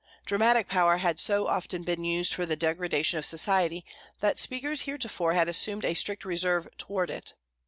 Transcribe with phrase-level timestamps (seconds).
[0.25, 3.85] Dramatic power had so often been used for the degradation of society
[4.19, 7.35] that speakers heretofore had assumed a strict reserve toward it.